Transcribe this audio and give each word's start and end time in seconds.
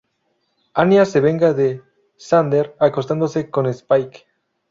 Anya 0.73 1.05
se 1.05 1.19
venga 1.19 1.53
de 1.53 1.83
Xander 2.17 2.75
acostándose 2.79 3.51
con 3.51 3.67
Spike. 3.67 4.25